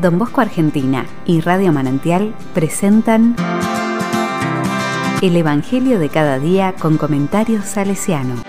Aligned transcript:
Don 0.00 0.18
Bosco 0.18 0.40
Argentina 0.40 1.06
y 1.24 1.40
Radio 1.40 1.72
Manantial 1.72 2.34
presentan 2.54 3.34
El 5.22 5.36
Evangelio 5.36 5.98
de 5.98 6.08
cada 6.08 6.38
día 6.38 6.74
con 6.78 6.98
comentarios 6.98 7.64
salesiano. 7.64 8.42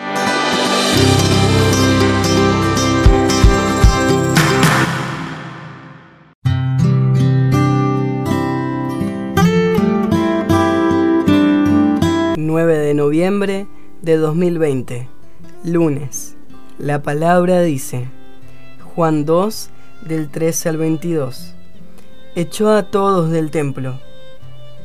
de 12.89 12.93
noviembre 12.93 13.67
de 14.01 14.17
2020, 14.17 15.07
lunes. 15.63 16.35
La 16.77 17.03
palabra 17.03 17.61
dice, 17.61 18.07
Juan 18.95 19.25
2, 19.25 19.69
del 20.01 20.29
13 20.29 20.69
al 20.69 20.77
22. 20.77 21.53
Echó 22.35 22.71
a 22.71 22.83
todos 22.83 23.29
del 23.31 23.51
templo. 23.51 23.99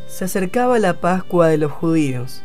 Se 0.08 0.24
acercaba 0.24 0.78
la 0.78 0.94
Pascua 0.94 1.48
de 1.48 1.58
los 1.58 1.72
judíos. 1.72 2.42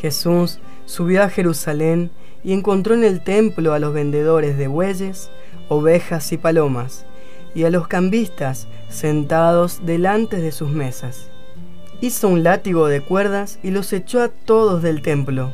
Jesús 0.00 0.58
subió 0.86 1.22
a 1.22 1.28
Jerusalén 1.28 2.10
y 2.42 2.52
encontró 2.52 2.94
en 2.94 3.04
el 3.04 3.22
templo 3.22 3.74
a 3.74 3.78
los 3.78 3.92
vendedores 3.92 4.56
de 4.56 4.66
bueyes, 4.66 5.30
ovejas 5.68 6.32
y 6.32 6.38
palomas, 6.38 7.04
y 7.54 7.64
a 7.64 7.70
los 7.70 7.86
cambistas 7.86 8.66
sentados 8.88 9.84
delante 9.84 10.38
de 10.38 10.52
sus 10.52 10.70
mesas. 10.70 11.28
Hizo 12.00 12.28
un 12.28 12.42
látigo 12.42 12.88
de 12.88 13.02
cuerdas 13.02 13.58
y 13.62 13.70
los 13.70 13.92
echó 13.92 14.22
a 14.22 14.28
todos 14.28 14.82
del 14.82 15.02
templo, 15.02 15.52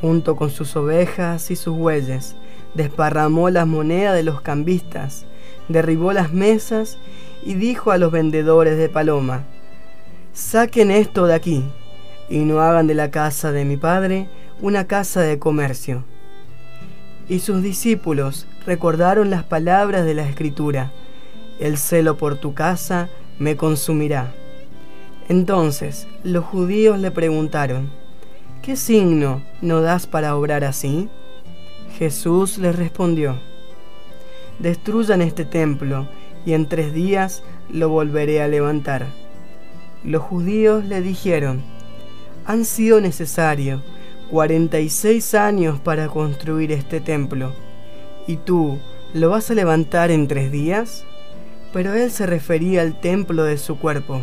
junto 0.00 0.36
con 0.36 0.50
sus 0.50 0.74
ovejas 0.76 1.50
y 1.50 1.56
sus 1.56 1.76
bueyes. 1.76 2.34
Desparramó 2.74 3.48
las 3.50 3.66
monedas 3.66 4.14
de 4.14 4.24
los 4.24 4.40
cambistas, 4.40 5.24
derribó 5.68 6.12
las 6.12 6.32
mesas 6.32 6.98
y 7.44 7.54
dijo 7.54 7.90
a 7.90 7.98
los 7.98 8.12
vendedores 8.12 8.78
de 8.78 8.88
paloma, 8.88 9.44
Saquen 10.32 10.90
esto 10.90 11.26
de 11.26 11.34
aquí 11.34 11.64
y 12.28 12.38
no 12.38 12.60
hagan 12.60 12.86
de 12.86 12.94
la 12.94 13.10
casa 13.10 13.52
de 13.52 13.64
mi 13.64 13.76
padre 13.76 14.28
una 14.60 14.86
casa 14.86 15.20
de 15.20 15.38
comercio. 15.38 16.04
Y 17.28 17.38
sus 17.38 17.62
discípulos 17.62 18.46
recordaron 18.66 19.30
las 19.30 19.44
palabras 19.44 20.04
de 20.04 20.14
la 20.14 20.28
escritura, 20.28 20.92
El 21.60 21.78
celo 21.78 22.16
por 22.16 22.36
tu 22.36 22.54
casa 22.54 23.08
me 23.38 23.56
consumirá. 23.56 24.32
Entonces 25.28 26.06
los 26.22 26.44
judíos 26.44 26.98
le 26.98 27.10
preguntaron, 27.10 27.90
¿qué 28.62 28.76
signo 28.76 29.42
no 29.62 29.80
das 29.80 30.06
para 30.06 30.36
obrar 30.36 30.64
así? 30.64 31.08
Jesús 31.96 32.58
les 32.58 32.74
respondió, 32.74 33.38
destruyan 34.58 35.22
este 35.22 35.44
templo 35.44 36.08
y 36.46 36.52
en 36.52 36.68
tres 36.68 36.92
días 36.92 37.42
lo 37.70 37.88
volveré 37.88 38.42
a 38.42 38.48
levantar. 38.48 39.06
Los 40.04 40.22
judíos 40.22 40.84
le 40.84 41.00
dijeron, 41.00 41.62
han 42.44 42.64
sido 42.64 43.00
necesarios 43.00 43.82
46 44.30 45.34
años 45.34 45.80
para 45.80 46.08
construir 46.08 46.72
este 46.72 47.00
templo, 47.00 47.52
¿y 48.26 48.36
tú 48.36 48.78
lo 49.12 49.30
vas 49.30 49.50
a 49.50 49.54
levantar 49.54 50.10
en 50.10 50.28
tres 50.28 50.50
días? 50.50 51.04
Pero 51.72 51.94
él 51.94 52.10
se 52.10 52.26
refería 52.26 52.82
al 52.82 53.00
templo 53.00 53.44
de 53.44 53.58
su 53.58 53.78
cuerpo. 53.78 54.22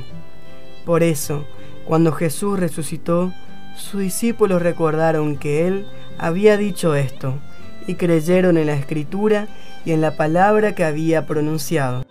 Por 0.85 1.03
eso, 1.03 1.45
cuando 1.85 2.11
Jesús 2.11 2.59
resucitó, 2.59 3.33
sus 3.75 4.01
discípulos 4.01 4.61
recordaron 4.61 5.37
que 5.37 5.67
Él 5.67 5.85
había 6.17 6.57
dicho 6.57 6.95
esto 6.95 7.39
y 7.87 7.95
creyeron 7.95 8.57
en 8.57 8.67
la 8.67 8.73
escritura 8.73 9.47
y 9.85 9.91
en 9.91 10.01
la 10.01 10.15
palabra 10.17 10.73
que 10.75 10.83
había 10.83 11.25
pronunciado. 11.25 12.05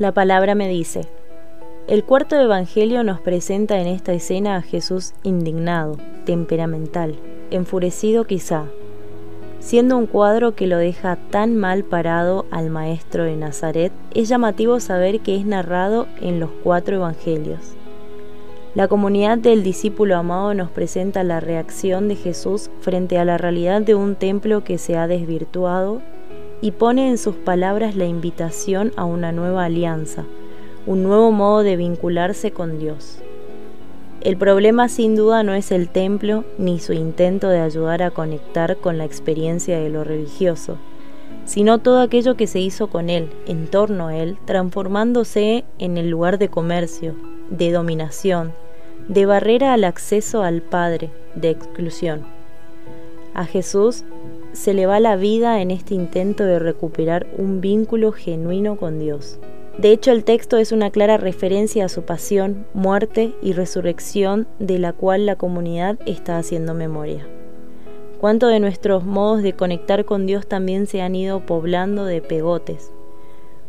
La 0.00 0.12
palabra 0.14 0.54
me 0.54 0.68
dice, 0.68 1.02
el 1.86 2.04
cuarto 2.04 2.40
evangelio 2.40 3.04
nos 3.04 3.20
presenta 3.20 3.80
en 3.80 3.86
esta 3.86 4.12
escena 4.12 4.56
a 4.56 4.62
Jesús 4.62 5.12
indignado, 5.22 5.98
temperamental, 6.24 7.18
enfurecido 7.50 8.24
quizá, 8.24 8.66
siendo 9.60 9.96
un 9.96 10.06
cuadro 10.06 10.54
que 10.54 10.66
lo 10.66 10.78
deja 10.78 11.16
tan 11.30 11.56
mal 11.56 11.84
parado 11.84 12.46
al 12.50 12.70
maestro 12.70 13.24
de 13.24 13.36
Nazaret, 13.36 13.92
es 14.14 14.28
llamativo 14.28 14.80
saber 14.80 15.20
que 15.20 15.36
es 15.36 15.46
narrado 15.46 16.08
en 16.20 16.40
los 16.40 16.50
cuatro 16.64 16.96
evangelios. 16.96 17.76
La 18.74 18.88
comunidad 18.88 19.36
del 19.36 19.62
discípulo 19.62 20.16
amado 20.16 20.54
nos 20.54 20.70
presenta 20.70 21.24
la 21.24 21.40
reacción 21.40 22.08
de 22.08 22.16
Jesús 22.16 22.70
frente 22.80 23.18
a 23.18 23.24
la 23.24 23.36
realidad 23.36 23.82
de 23.82 23.94
un 23.94 24.14
templo 24.14 24.64
que 24.64 24.78
se 24.78 24.96
ha 24.96 25.06
desvirtuado 25.06 26.00
y 26.62 26.70
pone 26.70 27.08
en 27.08 27.18
sus 27.18 27.34
palabras 27.34 27.96
la 27.96 28.06
invitación 28.06 28.92
a 28.96 29.04
una 29.04 29.32
nueva 29.32 29.64
alianza, 29.64 30.24
un 30.86 31.02
nuevo 31.02 31.32
modo 31.32 31.62
de 31.62 31.76
vincularse 31.76 32.52
con 32.52 32.78
Dios. 32.78 33.20
El 34.20 34.36
problema 34.36 34.90
sin 34.90 35.16
duda 35.16 35.42
no 35.42 35.54
es 35.54 35.72
el 35.72 35.88
templo 35.88 36.44
ni 36.58 36.78
su 36.78 36.92
intento 36.92 37.48
de 37.48 37.60
ayudar 37.60 38.02
a 38.02 38.10
conectar 38.10 38.76
con 38.76 38.98
la 38.98 39.06
experiencia 39.06 39.80
de 39.80 39.88
lo 39.88 40.04
religioso, 40.04 40.76
sino 41.46 41.78
todo 41.78 42.00
aquello 42.00 42.36
que 42.36 42.46
se 42.46 42.60
hizo 42.60 42.88
con 42.88 43.08
él, 43.08 43.30
en 43.46 43.66
torno 43.66 44.08
a 44.08 44.16
él, 44.18 44.36
transformándose 44.44 45.64
en 45.78 45.96
el 45.96 46.10
lugar 46.10 46.36
de 46.36 46.48
comercio, 46.48 47.14
de 47.48 47.72
dominación, 47.72 48.52
de 49.08 49.24
barrera 49.24 49.72
al 49.72 49.84
acceso 49.84 50.42
al 50.42 50.60
Padre, 50.60 51.08
de 51.34 51.48
exclusión. 51.48 52.26
A 53.32 53.46
Jesús 53.46 54.04
se 54.52 54.74
le 54.74 54.84
va 54.84 55.00
la 55.00 55.16
vida 55.16 55.62
en 55.62 55.70
este 55.70 55.94
intento 55.94 56.44
de 56.44 56.58
recuperar 56.58 57.26
un 57.38 57.62
vínculo 57.62 58.12
genuino 58.12 58.76
con 58.76 58.98
Dios. 58.98 59.38
De 59.80 59.92
hecho, 59.92 60.12
el 60.12 60.24
texto 60.24 60.58
es 60.58 60.72
una 60.72 60.90
clara 60.90 61.16
referencia 61.16 61.86
a 61.86 61.88
su 61.88 62.02
pasión, 62.02 62.66
muerte 62.74 63.34
y 63.40 63.54
resurrección 63.54 64.46
de 64.58 64.78
la 64.78 64.92
cual 64.92 65.24
la 65.24 65.36
comunidad 65.36 65.98
está 66.04 66.36
haciendo 66.36 66.74
memoria. 66.74 67.26
¿Cuánto 68.20 68.48
de 68.48 68.60
nuestros 68.60 69.06
modos 69.06 69.42
de 69.42 69.54
conectar 69.54 70.04
con 70.04 70.26
Dios 70.26 70.46
también 70.46 70.86
se 70.86 71.00
han 71.00 71.14
ido 71.14 71.46
poblando 71.46 72.04
de 72.04 72.20
pegotes? 72.20 72.92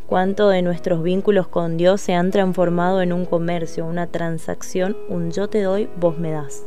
¿Cuánto 0.05 0.49
de 0.49 0.61
nuestros 0.61 1.01
vínculos 1.01 1.47
con 1.47 1.77
Dios 1.77 2.01
se 2.01 2.13
han 2.13 2.31
transformado 2.31 3.01
en 3.01 3.13
un 3.13 3.23
comercio, 3.23 3.85
una 3.85 4.07
transacción, 4.07 4.97
un 5.07 5.31
yo 5.31 5.47
te 5.47 5.61
doy, 5.61 5.87
vos 5.97 6.19
me 6.19 6.31
das? 6.31 6.65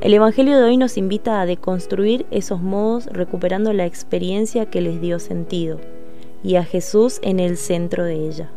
El 0.00 0.12
Evangelio 0.12 0.56
de 0.56 0.64
hoy 0.64 0.76
nos 0.76 0.98
invita 0.98 1.40
a 1.40 1.46
deconstruir 1.46 2.26
esos 2.32 2.60
modos 2.60 3.06
recuperando 3.06 3.72
la 3.72 3.86
experiencia 3.86 4.66
que 4.66 4.80
les 4.80 5.00
dio 5.00 5.20
sentido 5.20 5.78
y 6.44 6.56
a 6.56 6.64
Jesús 6.64 7.18
en 7.22 7.40
el 7.40 7.56
centro 7.56 8.04
de 8.04 8.14
ella. 8.14 8.50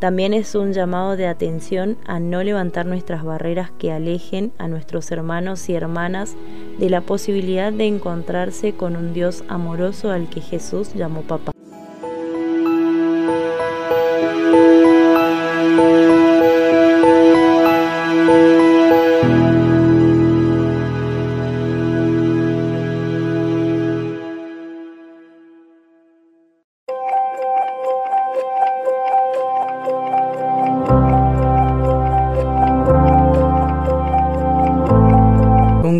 También 0.00 0.34
es 0.34 0.54
un 0.54 0.74
llamado 0.74 1.16
de 1.16 1.26
atención 1.26 1.96
a 2.04 2.20
no 2.20 2.42
levantar 2.42 2.84
nuestras 2.84 3.24
barreras 3.24 3.70
que 3.78 3.92
alejen 3.92 4.52
a 4.58 4.68
nuestros 4.68 5.10
hermanos 5.10 5.66
y 5.70 5.74
hermanas 5.74 6.36
de 6.78 6.90
la 6.90 7.00
posibilidad 7.00 7.72
de 7.72 7.86
encontrarse 7.86 8.74
con 8.74 8.96
un 8.96 9.14
Dios 9.14 9.44
amoroso 9.48 10.10
al 10.10 10.28
que 10.28 10.42
Jesús 10.42 10.92
llamó 10.92 11.22
papá. 11.22 11.53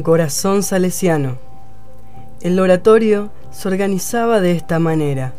Corazón 0.05 0.63
salesiano. 0.63 1.39
El 2.43 2.61
oratorio 2.61 3.31
se 3.51 3.69
organizaba 3.69 4.43
de 4.43 4.53
esta 4.53 4.79
manera. 4.79 5.33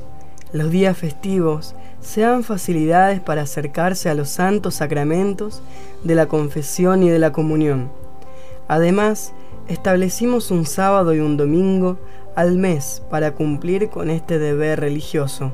Los 0.53 0.71
días 0.71 0.97
festivos 0.97 1.75
se 2.01 2.21
dan 2.21 2.43
facilidades 2.43 3.19
para 3.19 3.43
acercarse 3.43 4.09
a 4.09 4.15
los 4.15 4.27
santos 4.27 4.73
sacramentos 4.73 5.61
de 6.03 6.15
la 6.15 6.25
confesión 6.25 7.03
y 7.03 7.09
de 7.09 7.19
la 7.19 7.31
comunión. 7.31 7.91
Además, 8.67 9.33
establecimos 9.67 10.49
un 10.49 10.65
sábado 10.65 11.13
y 11.13 11.19
un 11.19 11.37
domingo 11.37 11.99
al 12.35 12.57
mes 12.57 13.03
para 13.11 13.33
cumplir 13.33 13.89
con 13.89 14.09
este 14.09 14.39
deber 14.39 14.79
religioso. 14.79 15.51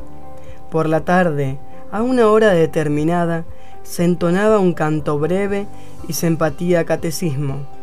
Por 0.69 0.87
la 0.87 1.01
tarde, 1.01 1.59
a 1.91 2.01
una 2.01 2.29
hora 2.29 2.51
determinada, 2.51 3.43
se 3.83 4.05
entonaba 4.05 4.59
un 4.59 4.71
canto 4.71 5.19
breve 5.19 5.67
y 6.07 6.13
se 6.13 6.27
empatía 6.27 6.85
catecismo. 6.85 7.80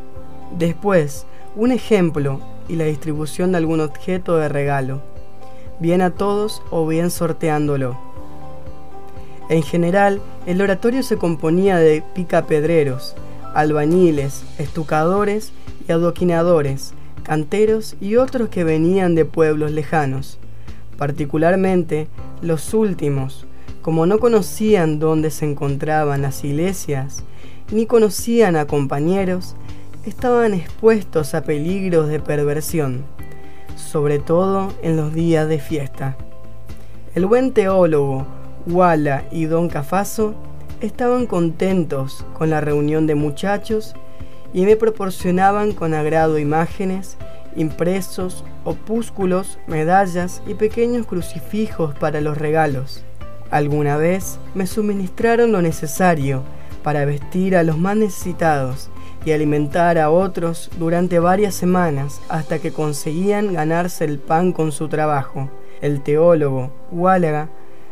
Después, 0.57 1.27
un 1.57 1.73
ejemplo 1.73 2.41
y 2.69 2.77
la 2.77 2.85
distribución 2.85 3.53
de 3.53 3.59
algún 3.59 3.81
objeto 3.81 4.37
de 4.37 4.49
regalo, 4.49 5.03
bien 5.81 6.01
a 6.03 6.11
todos 6.11 6.63
o 6.71 6.87
bien 6.87 7.11
sorteándolo. 7.11 7.99
En 9.49 9.63
general, 9.63 10.21
el 10.47 10.61
oratorio 10.61 11.03
se 11.03 11.17
componía 11.17 11.79
de 11.79 12.03
picapedreros, 12.15 13.15
albañiles, 13.55 14.45
estucadores 14.59 15.53
y 15.89 15.93
adoquinadores, 15.93 16.93
canteros 17.23 17.97
y 18.01 18.17
otros 18.17 18.49
que 18.49 18.65
venían 18.65 19.15
de 19.15 19.25
pueblos 19.25 19.71
lejanos. 19.73 20.39
Particularmente, 20.97 22.09
los 22.43 22.75
últimos, 22.75 23.47
como 23.83 24.07
no 24.07 24.19
conocían 24.19 24.99
dónde 24.99 25.31
se 25.31 25.47
encontraban 25.47 26.23
las 26.23 26.45
iglesias, 26.45 27.25
ni 27.71 27.87
conocían 27.87 28.57
a 28.57 28.67
compañeros, 28.67 29.57
estaban 30.05 30.55
expuestos 30.55 31.35
a 31.35 31.43
peligros 31.43 32.09
de 32.09 32.21
perversión, 32.21 33.05
sobre 33.77 34.19
todo 34.19 34.73
en 34.83 34.97
los 34.97 35.13
días 35.15 35.49
de 35.49 35.59
fiesta. 35.59 36.17
El 37.15 37.27
buen 37.27 37.53
teólogo, 37.53 38.27
Walla 38.67 39.25
y 39.31 39.47
Don 39.47 39.69
Cafaso 39.69 40.35
estaban 40.81 41.27
contentos 41.27 42.25
con 42.35 42.51
la 42.51 42.61
reunión 42.61 43.07
de 43.07 43.15
muchachos 43.15 43.95
y 44.53 44.65
me 44.65 44.77
proporcionaban 44.77 45.73
con 45.73 45.95
agrado 45.95 46.39
imágenes, 46.39 47.17
impresos, 47.57 48.45
opúsculos, 48.65 49.59
medallas 49.67 50.43
y 50.47 50.55
pequeños 50.55 51.07
crucifijos 51.07 51.95
para 51.95 52.21
los 52.21 52.39
regalos. 52.39 53.05
Alguna 53.51 53.97
vez 53.97 54.39
me 54.55 54.67
suministraron 54.67 55.53
lo 55.53 55.63
necesario 55.63 56.43
para 56.83 57.05
vestir 57.05 57.57
a 57.57 57.63
los 57.63 57.79
más 57.79 57.97
necesitados 57.97 58.91
y 59.29 59.33
alimentar 59.33 59.99
a 59.99 60.11
otros 60.11 60.71
durante 60.79 61.19
varias 61.19 61.55
semanas 61.55 62.23
hasta 62.31 62.61
que 62.61 62.73
conseguían 62.73 63.53
ganarse 63.53 64.07
el 64.07 64.19
pan 64.19 64.53
con 64.53 64.73
su 64.73 64.89
trabajo. 64.89 65.51
El 65.83 66.01
teólogo 66.01 66.71
Huálaga, 66.91 67.51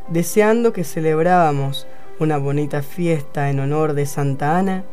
deseando 0.08 0.72
que 0.72 0.82
celebrábamos 0.82 1.86
una 2.18 2.38
bonita 2.38 2.80
fiesta 2.80 3.50
en 3.50 3.60
honor 3.60 3.92
de 3.92 4.06
Santa 4.06 4.56
Ana, 4.56 4.84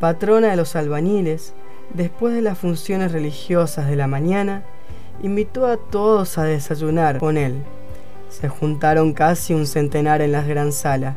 patrona 0.00 0.48
de 0.48 0.56
los 0.56 0.74
albañiles, 0.74 1.54
después 1.92 2.34
de 2.34 2.42
las 2.42 2.58
funciones 2.58 3.12
religiosas 3.12 3.86
de 3.86 3.94
la 3.94 4.08
mañana, 4.08 4.64
invitó 5.22 5.64
a 5.68 5.76
todos 5.76 6.38
a 6.38 6.42
desayunar 6.42 7.18
con 7.18 7.36
él. 7.36 7.62
Se 8.30 8.48
juntaron 8.48 9.12
casi 9.12 9.54
un 9.54 9.68
centenar 9.68 10.22
en 10.22 10.32
la 10.32 10.42
gran 10.42 10.72
sala, 10.72 11.14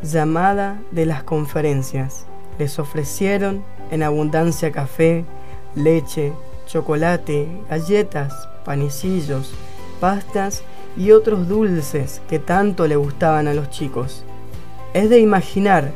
llamada 0.00 0.80
de 0.92 1.06
las 1.06 1.24
conferencias. 1.24 2.26
Les 2.56 2.78
ofrecieron 2.78 3.64
en 3.90 4.02
abundancia 4.02 4.72
café, 4.72 5.24
leche, 5.74 6.32
chocolate, 6.66 7.48
galletas, 7.68 8.48
panecillos, 8.64 9.52
pastas 10.00 10.62
y 10.96 11.12
otros 11.12 11.48
dulces 11.48 12.20
que 12.28 12.38
tanto 12.38 12.86
le 12.86 12.96
gustaban 12.96 13.48
a 13.48 13.54
los 13.54 13.70
chicos. 13.70 14.24
Es 14.94 15.10
de 15.10 15.20
imaginar 15.20 15.92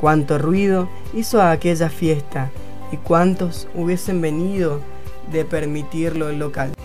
cuánto 0.00 0.38
ruido 0.38 0.88
hizo 1.14 1.42
aquella 1.42 1.90
fiesta 1.90 2.50
y 2.90 2.96
cuántos 2.96 3.68
hubiesen 3.74 4.20
venido 4.20 4.80
de 5.30 5.44
permitirlo 5.44 6.30
el 6.30 6.38
local. 6.38 6.77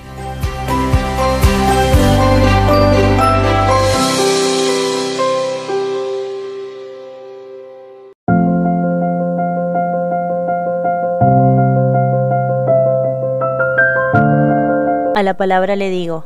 A 15.15 15.21
la 15.21 15.35
palabra 15.35 15.75
le 15.75 15.91
digo, 15.91 16.25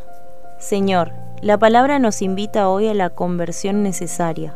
Señor, 0.60 1.12
la 1.42 1.58
palabra 1.58 2.00
nos 2.00 2.22
invita 2.22 2.70
hoy 2.70 2.88
a 2.88 2.94
la 2.94 3.10
conversión 3.10 3.84
necesaria, 3.84 4.56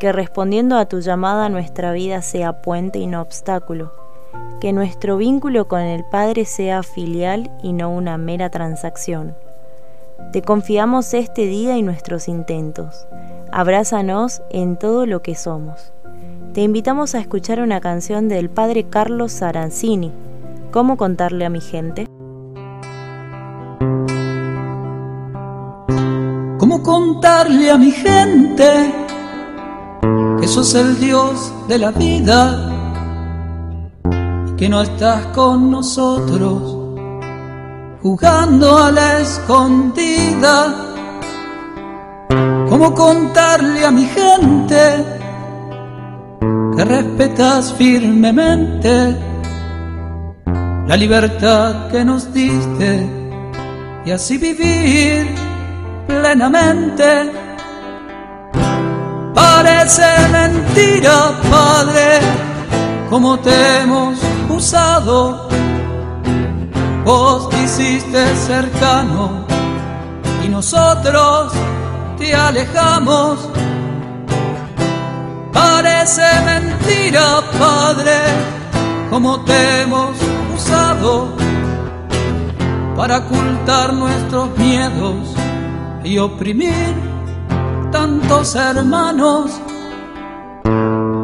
que 0.00 0.10
respondiendo 0.10 0.76
a 0.76 0.86
tu 0.86 0.98
llamada 0.98 1.48
nuestra 1.48 1.92
vida 1.92 2.22
sea 2.22 2.60
puente 2.60 2.98
y 2.98 3.06
no 3.06 3.22
obstáculo, 3.22 3.92
que 4.60 4.72
nuestro 4.72 5.16
vínculo 5.16 5.68
con 5.68 5.80
el 5.80 6.02
Padre 6.10 6.44
sea 6.44 6.82
filial 6.82 7.52
y 7.62 7.72
no 7.72 7.88
una 7.88 8.18
mera 8.18 8.50
transacción. 8.50 9.36
Te 10.32 10.42
confiamos 10.42 11.14
este 11.14 11.46
día 11.46 11.76
y 11.76 11.82
nuestros 11.82 12.26
intentos. 12.26 13.06
Abrázanos 13.52 14.42
en 14.50 14.76
todo 14.76 15.06
lo 15.06 15.22
que 15.22 15.36
somos. 15.36 15.92
Te 16.52 16.62
invitamos 16.62 17.14
a 17.14 17.20
escuchar 17.20 17.60
una 17.60 17.80
canción 17.80 18.28
del 18.28 18.50
Padre 18.50 18.84
Carlos 18.84 19.30
Sarancini. 19.30 20.10
¿Cómo 20.72 20.96
contarle 20.96 21.44
a 21.44 21.50
mi 21.50 21.60
gente? 21.60 22.08
Contarle 27.12 27.70
a 27.70 27.76
mi 27.76 27.90
gente 27.90 28.70
que 30.40 30.48
sos 30.48 30.74
el 30.74 30.98
Dios 30.98 31.52
de 31.68 31.78
la 31.78 31.90
vida 31.90 32.40
que 34.56 34.66
no 34.68 34.80
estás 34.80 35.26
con 35.26 35.70
nosotros 35.70 36.78
jugando 38.02 38.78
a 38.78 38.90
la 38.90 39.20
escondida? 39.20 40.74
¿Cómo 42.70 42.94
contarle 42.94 43.84
a 43.84 43.90
mi 43.90 44.06
gente 44.06 45.04
que 46.74 46.84
respetas 46.84 47.74
firmemente 47.74 49.16
la 50.86 50.96
libertad 50.96 51.88
que 51.90 52.04
nos 52.04 52.32
diste 52.32 53.06
y 54.06 54.10
así 54.10 54.38
vivir 54.38 55.51
plenamente. 56.06 57.30
Parece 59.34 60.06
mentira, 60.30 61.32
Padre, 61.50 62.20
como 63.08 63.38
te 63.38 63.78
hemos 63.78 64.18
usado. 64.48 65.48
Vos 67.04 67.48
te 67.50 67.62
hiciste 67.62 68.36
cercano 68.36 69.44
y 70.44 70.48
nosotros 70.48 71.52
te 72.18 72.34
alejamos. 72.34 73.48
Parece 75.52 76.22
mentira, 76.44 77.40
Padre, 77.58 78.18
como 79.10 79.40
te 79.44 79.82
hemos 79.82 80.16
usado 80.54 81.34
para 82.96 83.18
ocultar 83.18 83.92
nuestros 83.92 84.56
miedos 84.58 85.41
y 86.04 86.18
oprimir 86.18 86.94
tantos 87.90 88.54
hermanos. 88.54 89.50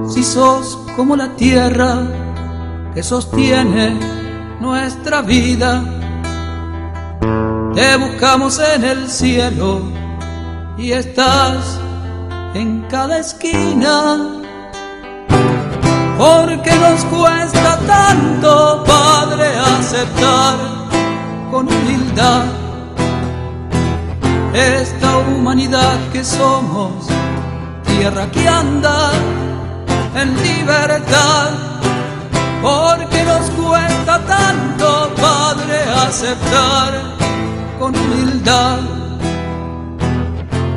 Si 0.08 0.22
sos 0.22 0.78
como 0.96 1.16
la 1.16 1.28
tierra 1.36 2.02
que 2.94 3.02
sostiene 3.02 3.98
nuestra 4.60 5.22
vida, 5.22 5.84
te 7.74 7.96
buscamos 7.96 8.58
en 8.58 8.84
el 8.84 9.08
cielo 9.08 9.82
y 10.76 10.92
estás 10.92 11.78
en 12.54 12.82
cada 12.88 13.18
esquina. 13.18 14.34
Porque 16.16 16.72
nos 16.74 17.04
cuesta 17.04 17.78
tanto, 17.86 18.82
Padre, 18.84 19.46
aceptar 19.78 20.56
con 21.50 21.68
humildad 21.68 22.67
esta 24.58 25.18
humanidad 25.18 25.98
que 26.12 26.24
somos, 26.24 27.06
tierra 27.86 28.28
que 28.30 28.48
anda 28.48 29.12
en 30.16 30.36
libertad, 30.42 31.50
porque 32.60 33.22
nos 33.24 33.50
cuesta 33.50 34.18
tanto, 34.26 35.12
Padre, 35.14 35.78
aceptar 36.08 36.92
con 37.78 37.94
humildad 37.94 38.78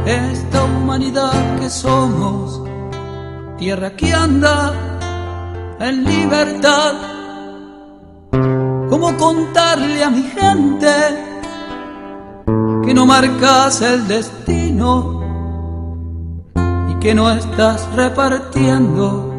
esta 0.06 0.64
humanidad 0.64 1.60
que 1.60 1.70
somos, 1.70 2.62
tierra 3.58 3.96
que 3.96 4.14
anda 4.14 4.74
en 5.80 6.04
libertad. 6.04 6.94
¿Cómo 8.90 9.18
contarle 9.18 10.04
a 10.04 10.10
mi 10.10 10.24
gente? 10.24 11.31
Que 12.92 12.96
no 12.96 13.06
marcas 13.06 13.82
el 13.82 14.06
destino 14.06 15.22
y 16.90 16.96
que 16.96 17.16
no 17.16 17.32
estás 17.32 17.88
repartiendo 17.96 19.34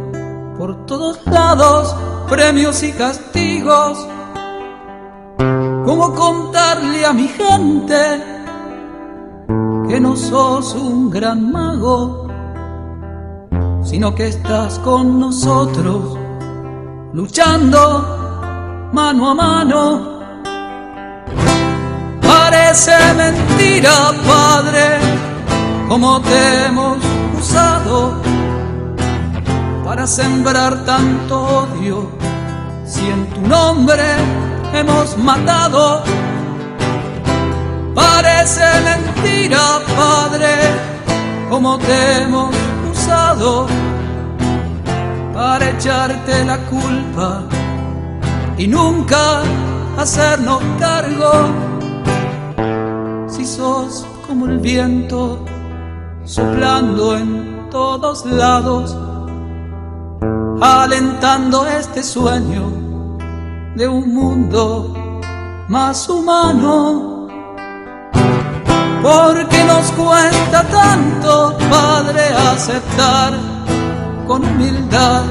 por 0.57 0.87
todos 0.87 1.21
lados 1.27 1.95
premios 2.31 2.83
y 2.83 2.93
castigos. 2.93 4.09
¿Cómo 5.85 6.15
contarle 6.15 7.05
a 7.05 7.13
mi 7.13 7.29
gente 7.29 8.25
que 9.87 10.01
no 10.01 10.17
sos 10.17 10.75
un 10.75 11.11
gran 11.11 11.53
mago, 11.53 12.29
sino 13.85 14.15
que 14.15 14.29
estás 14.29 14.79
con 14.79 15.21
nosotros 15.21 16.17
luchando 17.13 18.89
mano 18.95 19.29
a 19.29 19.35
mano? 19.35 20.12
Parece 22.73 23.13
mentira, 23.13 24.13
Padre, 24.27 24.99
como 25.91 26.23
te 26.23 26.65
hemos 26.65 26.97
usado 27.39 28.15
para 29.85 30.07
sembrar 30.07 30.83
tanto 30.87 31.67
odio. 31.67 32.11
Si 32.87 33.07
en 33.07 33.27
tu 33.27 33.43
nombre 33.43 34.03
hemos 34.73 35.19
matado, 35.19 36.03
parece 37.95 38.65
mentira, 38.89 39.61
Padre, 39.95 40.55
como 41.51 41.77
te 41.77 42.23
hemos 42.23 42.55
usado 42.91 43.67
para 45.35 45.69
echarte 45.69 46.43
la 46.47 46.57
culpa 46.57 47.43
y 48.57 48.67
nunca 48.67 49.43
hacernos 49.99 50.63
cargo. 50.81 51.72
Si 53.33 53.47
sos 53.47 54.07
como 54.29 54.45
el 54.45 54.59
viento 54.59 55.43
soplando 56.27 57.17
en 57.17 57.67
todos 57.71 58.27
lados, 58.27 58.95
alentando 60.61 61.67
este 61.67 62.03
sueño 62.03 62.63
de 63.75 63.89
un 63.89 64.13
mundo 64.13 64.95
más 65.69 66.07
humano. 66.11 67.27
Porque 69.03 69.65
nos 69.65 69.91
cuesta 69.93 70.63
tanto, 70.65 71.57
Padre, 71.71 72.21
aceptar 72.53 73.33
con 74.27 74.45
humildad 74.45 75.25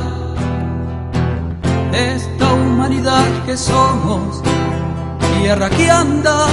esta 1.94 2.52
humanidad 2.52 3.28
que 3.46 3.56
somos, 3.56 4.42
tierra 5.40 5.70
que 5.70 5.88
anda 5.90 6.48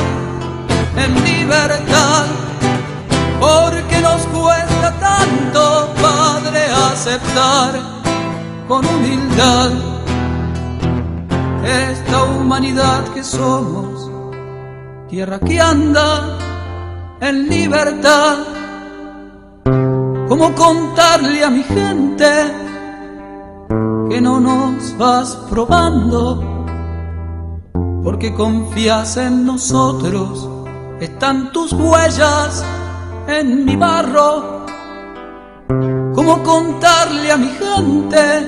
en 1.05 1.25
libertad, 1.25 2.27
porque 3.41 4.01
nos 4.01 4.23
cuesta 4.27 4.95
tanto, 4.99 5.95
Padre, 6.01 6.65
aceptar 6.93 7.73
con 8.67 8.85
humildad 8.85 9.71
esta 11.65 12.25
humanidad 12.25 13.05
que 13.15 13.23
somos, 13.23 14.11
tierra 15.09 15.39
que 15.41 15.61
anda 15.61 16.39
en 17.21 17.49
libertad. 17.49 18.37
¿Cómo 20.29 20.55
contarle 20.55 21.45
a 21.45 21.51
mi 21.51 21.63
gente 21.63 22.31
que 24.11 24.21
no 24.21 24.41
nos 24.41 24.97
vas 24.99 25.37
probando? 25.49 26.45
Porque 28.05 28.35
confías 28.35 29.17
en 29.17 29.47
nosotros, 29.47 30.49
están 31.01 31.53
tus 31.53 31.73
huellas 31.73 32.65
en 33.27 33.65
mi 33.65 33.77
barro. 33.77 34.67
¿Cómo 36.15 36.43
contarle 36.43 37.33
a 37.33 37.37
mi 37.37 37.49
gente 37.49 38.47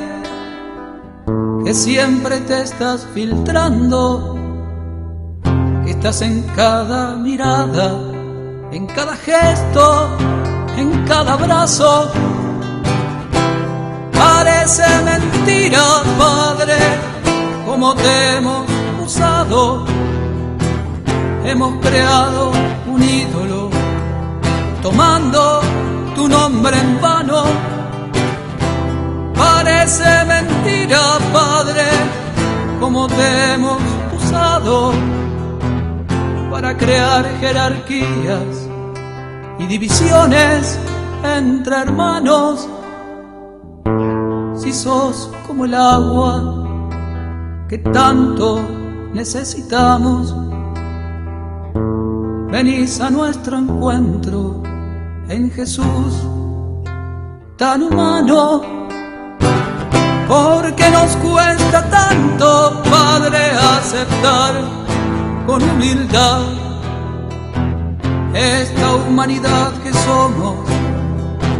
que 1.64 1.74
siempre 1.74 2.40
te 2.40 2.62
estás 2.62 3.06
filtrando? 3.14 4.36
Que 5.84 5.90
estás 5.90 6.22
en 6.22 6.42
cada 6.56 7.16
mirada, 7.16 7.98
en 8.72 8.86
cada 8.86 9.16
gesto 9.16 10.18
en 10.80 11.04
cada 11.06 11.34
abrazo. 11.34 12.10
Parece 14.12 14.84
mentira, 15.04 15.82
Padre, 16.18 16.78
como 17.66 17.94
te 17.94 18.36
hemos. 18.36 18.69
Hemos 21.50 21.74
creado 21.80 22.52
un 22.86 23.02
ídolo, 23.02 23.70
tomando 24.82 25.60
tu 26.14 26.28
nombre 26.28 26.78
en 26.78 27.00
vano. 27.00 27.42
Parece 29.34 30.04
mentira, 30.26 31.18
Padre, 31.32 31.86
como 32.78 33.08
te 33.08 33.54
hemos 33.54 33.82
usado 34.16 34.92
para 36.52 36.76
crear 36.76 37.24
jerarquías 37.40 38.68
y 39.58 39.66
divisiones 39.66 40.78
entre 41.24 41.78
hermanos. 41.78 42.68
Si 44.54 44.72
sos 44.72 45.32
como 45.48 45.64
el 45.64 45.74
agua 45.74 46.64
que 47.68 47.78
tanto 47.78 48.60
necesitamos, 49.12 50.32
venís 52.50 53.00
a 53.00 53.10
nuestro 53.10 53.58
encuentro 53.58 54.62
en 55.28 55.50
Jesús 55.50 56.26
tan 57.56 57.82
humano. 57.82 58.62
Porque 60.28 60.90
nos 60.90 61.16
cuesta 61.16 61.88
tanto, 61.90 62.82
Padre, 62.88 63.38
aceptar 63.78 64.54
con 65.46 65.62
humildad 65.62 66.42
esta 68.32 68.94
humanidad 68.94 69.72
que 69.82 69.92
somos, 69.92 70.68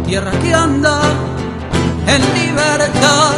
tierra 0.05 0.31
que 0.41 0.53
anda 0.53 1.01
en 2.07 2.21
libertad, 2.33 3.33